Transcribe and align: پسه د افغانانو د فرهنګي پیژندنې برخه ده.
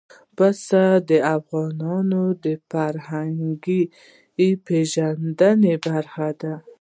پسه 0.37 0.83
د 1.09 1.11
افغانانو 1.37 2.23
د 2.43 2.45
فرهنګي 2.71 3.81
پیژندنې 4.65 5.73
برخه 5.85 6.29
ده. 6.41 6.53